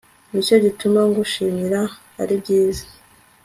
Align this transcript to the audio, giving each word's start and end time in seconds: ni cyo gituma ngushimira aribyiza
ni 0.31 0.39
cyo 0.45 0.55
gituma 0.63 0.99
ngushimira 1.09 1.81
aribyiza 2.21 2.85